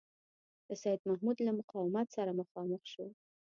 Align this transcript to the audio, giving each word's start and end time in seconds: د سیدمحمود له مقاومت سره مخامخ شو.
د 0.67 0.69
سیدمحمود 0.83 1.37
له 1.47 1.51
مقاومت 1.59 2.07
سره 2.15 2.37
مخامخ 2.39 2.81
شو. 2.93 3.05